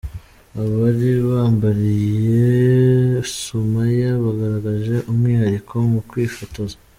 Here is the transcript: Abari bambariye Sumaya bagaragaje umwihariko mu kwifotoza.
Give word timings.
Abari 0.61 1.09
bambariye 1.29 2.43
Sumaya 3.39 4.11
bagaragaje 4.23 4.95
umwihariko 5.11 5.73
mu 5.91 6.01
kwifotoza. 6.09 6.77